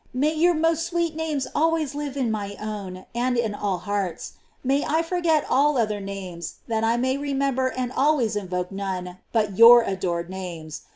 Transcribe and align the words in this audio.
may 0.15 0.33
your 0.33 0.55
most 0.55 0.87
sweet 0.87 1.15
names 1.15 1.45
always 1.53 1.93
live 1.93 2.17
in 2.17 2.31
my 2.31 2.55
own 2.59 3.05
and 3.13 3.37
in 3.37 3.53
all 3.53 3.77
hearts. 3.77 4.33
May 4.63 4.83
I 4.83 5.03
forget 5.03 5.45
all 5.47 5.77
other 5.77 5.99
names, 6.01 6.55
that 6.67 6.83
I 6.83 6.97
may 6.97 7.17
remember 7.19 7.67
and 7.67 7.91
always 7.91 8.35
invoke 8.35 8.71
none 8.71 9.19
but 9.31 9.59
your 9.59 9.83
adored 9.83 10.27
names. 10.27 10.81